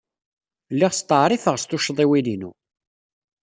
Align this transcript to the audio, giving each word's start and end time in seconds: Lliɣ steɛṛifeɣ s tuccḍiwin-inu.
Lliɣ 0.73 0.91
steɛṛifeɣ 0.93 1.55
s 1.57 1.63
tuccḍiwin-inu. 1.65 2.51